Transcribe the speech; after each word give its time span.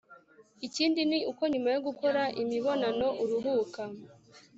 ikindi 0.67 1.01
ni 1.09 1.19
uko 1.31 1.43
nyuma 1.51 1.69
yo 1.75 1.79
gukora 1.87 2.21
imibonano 2.41 3.07
uruhuka 3.23 3.81